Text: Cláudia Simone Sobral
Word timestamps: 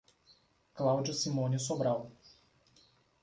Cláudia 0.77 1.13
Simone 1.13 1.59
Sobral 1.59 1.99